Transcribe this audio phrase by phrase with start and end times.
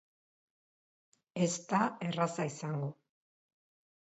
[1.47, 2.91] Ez da erraza izango.